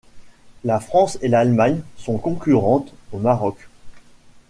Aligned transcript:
La 0.63 0.79
France 0.79 1.19
et 1.21 1.27
l'Allemagne 1.27 1.83
sont 1.97 2.17
concurrentes 2.17 2.91
au 3.11 3.19
Maroc. 3.19 3.69